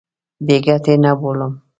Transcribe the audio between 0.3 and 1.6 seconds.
بې ګټې نه بولم.